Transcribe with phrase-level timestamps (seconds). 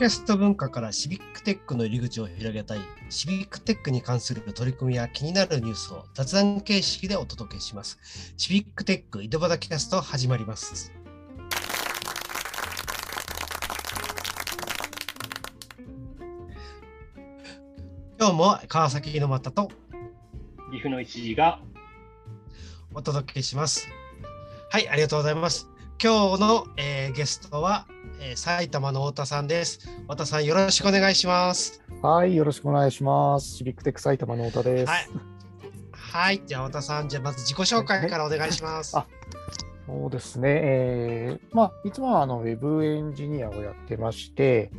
[0.00, 2.78] キャスト文化からシビックテックの入り口を広げたい、
[3.10, 8.32] シビックテックに関する取り組みや気になるニュースを雑談形式でお届けします。
[8.38, 10.90] シビックテック井戸端キャスト始まります。
[18.18, 19.68] 今日も川崎の又と
[20.70, 21.60] 岐阜の一時が
[22.94, 23.86] お届けします。
[24.70, 25.68] はい、ありがとうございます。
[26.02, 27.86] 今日の、えー、ゲストは、
[28.22, 29.86] えー、埼玉の太田さんです。
[30.04, 31.82] 太田さん、よろしくお願いします。
[32.00, 33.58] はい、よろしくお願いします。
[33.58, 34.90] シビックテック埼玉の太田です。
[34.90, 35.08] はい、
[35.92, 38.96] はい、じゃあ太田さん、じゃあまず自己紹介からお願いします。
[38.96, 39.06] あ
[39.86, 44.70] そうですね、えー、まあ、いつもはあのウェブエンジニアをやってまして、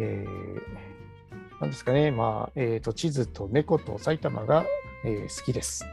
[0.00, 4.66] えー、なんですかね、まあ、えっ、ー、と、地図と猫と埼玉が、
[5.04, 5.86] えー、好きです。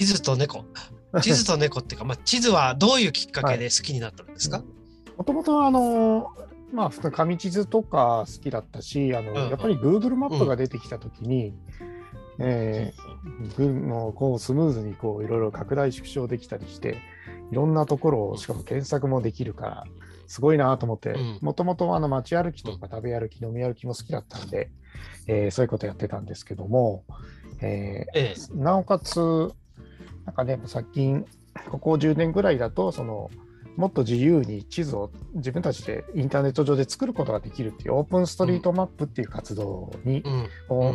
[0.00, 0.64] 地図と猫。
[1.20, 4.62] 地図と猫っていうか、まあ、地図はどういうきっかけで好きになったんですか？
[5.18, 6.28] もともとあの、
[6.72, 9.36] まあ、紙地図とか好きだったし、あの、うん。
[9.36, 11.54] うん、やっぱり Google マップが出てきたときに、うん、
[12.38, 16.96] えー、のこうスムーズにこういろいろ拡大縮小できたりして、
[17.50, 19.84] いろんなところをしかも検索もできるから、
[20.28, 24.70] すごいなと思って、もともと街歩きとか食べ歩き、飲み歩きも好きだったんで、
[25.26, 27.04] えー、そういうことやってたんですけども、
[27.60, 29.52] えー、ええ、なおかつ、
[30.26, 31.24] なんかね、最近、
[31.70, 33.30] ここ10年ぐらいだと、その、
[33.76, 40.94] もっと自由に地図を自分たちでインターネット上で作ることができるっていうオープンストリートマップっていう活動に、うん、を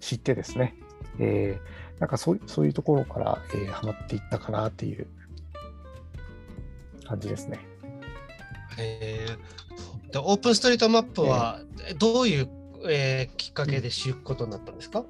[0.00, 0.74] 知ってですね、
[1.18, 5.06] えー、なんかそうそういうところから、えー、ハマっていったかなっていう
[7.06, 7.60] 感じですね。
[8.78, 11.60] えー、オープンストリートマップは
[11.98, 12.48] どういう、
[12.88, 15.04] えー、きっかけで知ることになったんですか、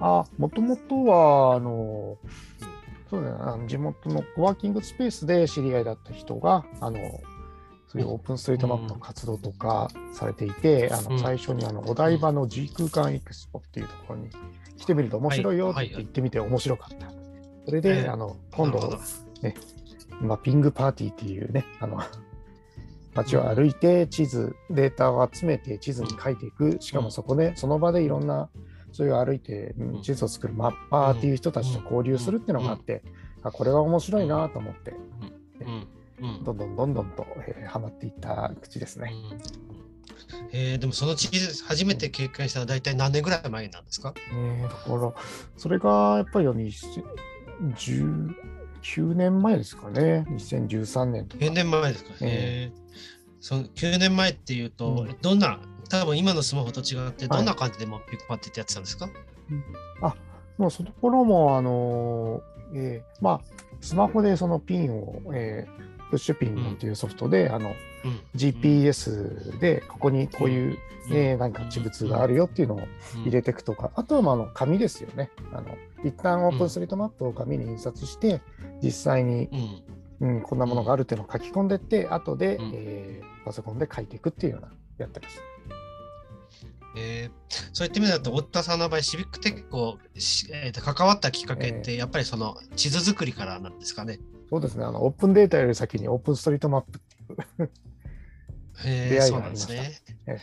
[0.00, 2.18] あもともとはあの
[3.12, 6.98] そうだな地元のコワーキングスペースで知り合いだった人があの
[7.86, 14.30] そういうオープンストリートマップの活動とかされていて、うん、あの最初にあのお台場の G 空間エクスポっていうところに
[14.78, 17.12] 来てみると面白いよって言ってみて面白かった。
[17.66, 18.98] それで、あの今度、
[19.42, 19.54] ね、
[20.22, 22.00] マッピングパーティーっていうね、あの
[23.14, 28.48] 街を歩いて地図、データを集めて地図に書いていく、しかもそこで、その場でいろんな
[28.92, 33.02] そういう歩いて地図を作るマッパーっていう人たちと交流するっていうのがあって、
[33.42, 34.94] あこれは面白いなと思って、
[36.44, 39.12] どんどんどんどんと、えー、はまっていった口ですね。
[40.52, 45.12] えー、でもその地図初めて経験したのは大体何年ぐらい前なんですか、えー、だから
[45.56, 50.24] それがやっぱり19年前ですかね。
[50.28, 51.44] 2013年とか。
[51.44, 52.78] 9年前ですか、えー、
[53.40, 55.60] その9年前っていうと、どんな
[55.92, 59.14] 多分今のスマホと違って、どんな感じでもピックパッてってやってたんですか、はい、
[60.00, 60.14] あ
[60.56, 63.40] もうその頃も、あのー、えー、まあ、
[63.82, 70.78] スマホでそのピンを、えー、プッシュピンっていうソフトで、うん、あの、うん、GPS でここにこういう、
[71.10, 72.80] うん、えー、なんか地物があるよっていうのを
[73.24, 75.30] 入れていくとか、あとはまああの紙ですよね。
[75.52, 78.40] あの一旦オープンストリートマップを紙に印刷して、
[78.82, 79.50] 実際に、
[80.20, 85.42] うん、こんなものがあるっていうのを書き込んでって、後で、えー、パソコンで書いていくっていうようなやってます。
[86.96, 89.98] えー、そういった意味だと、太田さんの場合、シビックテックを、
[90.52, 94.18] えー、と関わったきっかけって、やっぱりその地図作りからなんですかね。
[94.50, 94.84] そうですね。
[94.84, 97.00] あの、オープンデータより先にオープンストリートマップ。
[97.64, 97.68] っ
[98.82, 99.72] ていう出会いがありました。
[99.74, 100.02] ね。
[100.26, 100.38] えー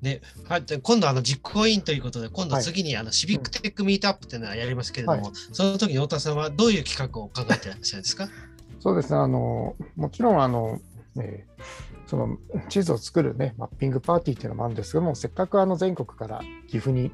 [0.00, 8.28] で、はい、今度あの実行委員ということで、今度次にあのシビックテックミートアップというのはやりますけれども、はい、その時に太田さんはどういう企画を考えていらっしゃるんですか？
[8.78, 10.80] そうですね、あのもちろんあの、
[11.20, 17.10] えー、その地図を作る、ね、マッピングパーティーっていうのもあるんですけども、せっかくあの全国から岐阜に、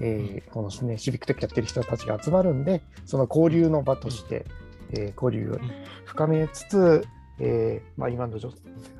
[0.00, 4.46] えー、この、ね、シビックテックやってる人たちが集まるんで、その交流の場として、
[4.90, 5.58] えー、交流を
[6.04, 7.06] 深めつつ、
[7.38, 8.52] えーまあ、今の女、あ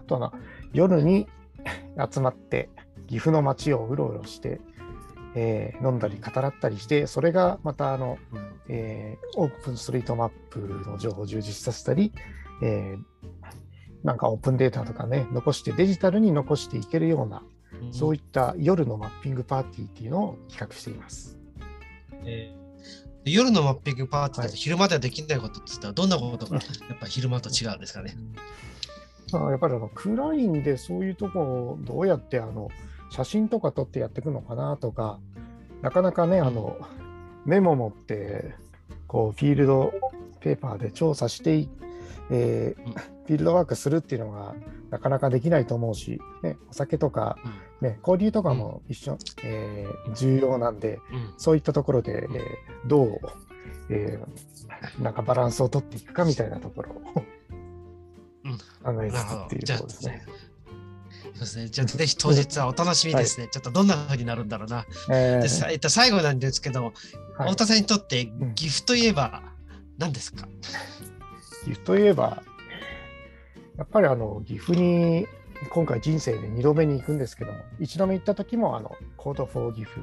[0.07, 0.33] とは
[0.73, 1.29] 夜に
[2.13, 2.69] 集まって、
[3.07, 4.61] 岐阜の街をうろうろして、
[5.37, 8.19] えー、飲んだり語らったりして、それがまたあの、
[8.69, 10.59] えー、オープンストリートマップ
[10.91, 12.13] の情報を充実させたり、
[12.63, 12.99] えー、
[14.07, 17.43] なんかオープンデータとかね、残してデジタルに残していけるような、
[17.83, 21.37] うん、そういった夜のマッピングパーティーっていうのを企画しています。
[22.25, 26.55] えー、夜のマッピングパーティーって昼間ではできないことって言ったら、どんなことが
[26.89, 28.17] やっぱ昼間と違うんですかね。
[29.33, 32.71] やっぱりあの暗いんで、そういうとこをどうやってあの
[33.11, 35.19] 写真とか撮ってやっていくのかなとか、
[35.83, 36.79] なかなかね、あの
[37.45, 38.55] メモ持って、
[39.09, 39.93] こうフィールド
[40.39, 41.69] ペーパーで調査してい
[42.31, 44.55] えー、フィールドワークするっていうのが
[44.91, 47.37] なかなかできないと思うし、ね、お酒とか、
[47.81, 50.99] ね、交流とかも一緒、えー、重要なんで、
[51.37, 53.21] そういったところで、えー、どう、
[53.91, 56.95] えー、なんかバランスを取っていくかみたいなところを
[58.83, 60.23] 考えつつっていうところですね。
[61.23, 61.69] そうですね。
[61.69, 63.45] じゃあ、ぜひ当日はお楽しみですね。
[63.45, 64.87] はい、ちょっとどんな風になるんだろうな。
[65.11, 66.93] えー、でえっと、最後なんですけど、
[67.37, 69.43] はい、太田さんにとって岐阜といえば
[69.99, 70.49] 何ですか、
[71.67, 72.45] 岐阜といえば、
[73.77, 75.27] やっぱりあの岐阜に
[75.71, 80.01] 今回人生で2度目に行くんですけども、1度目行った時もあのコードフォー岐阜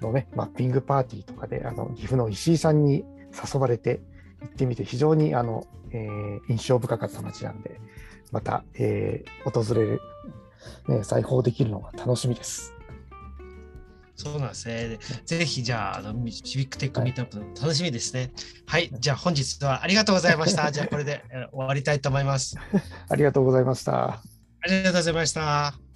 [0.00, 3.04] のね、マッピングパーティーとかで、あの岐阜の石井さんに
[3.54, 4.00] 誘われて
[4.40, 7.78] 行ってみて、非常にあの、えー、印象深かった街なんで、
[8.32, 10.00] また、えー、訪れる、
[10.88, 12.77] ね、再訪できるのが楽しみです。
[14.18, 14.98] そうなんですね。
[15.24, 18.32] ぜひじゃあ、あのシビックテックミートアップ楽しみですね。
[18.66, 20.70] はい、はい、じゃあ本日はありがとうございました。
[20.72, 21.22] じゃあこれで
[21.52, 22.56] 終わりたいと思います。
[23.08, 24.06] ありがとうございました。
[24.06, 24.22] あ
[24.66, 25.87] りがとうございました。